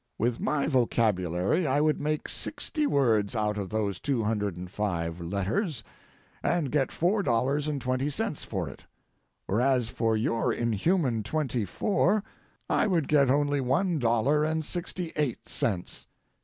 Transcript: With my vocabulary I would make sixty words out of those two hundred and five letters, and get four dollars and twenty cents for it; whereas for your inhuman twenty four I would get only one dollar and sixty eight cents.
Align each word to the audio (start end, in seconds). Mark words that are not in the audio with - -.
With 0.17 0.39
my 0.39 0.65
vocabulary 0.65 1.67
I 1.67 1.79
would 1.79 2.01
make 2.01 2.27
sixty 2.27 2.87
words 2.87 3.35
out 3.35 3.55
of 3.55 3.69
those 3.69 3.99
two 3.99 4.23
hundred 4.23 4.57
and 4.57 4.67
five 4.67 5.19
letters, 5.21 5.83
and 6.41 6.71
get 6.71 6.91
four 6.91 7.21
dollars 7.21 7.67
and 7.67 7.79
twenty 7.79 8.09
cents 8.09 8.43
for 8.43 8.67
it; 8.67 8.85
whereas 9.45 9.89
for 9.89 10.17
your 10.17 10.51
inhuman 10.51 11.21
twenty 11.21 11.65
four 11.65 12.23
I 12.67 12.87
would 12.87 13.07
get 13.07 13.29
only 13.29 13.61
one 13.61 13.99
dollar 13.99 14.43
and 14.43 14.65
sixty 14.65 15.13
eight 15.15 15.47
cents. 15.47 16.07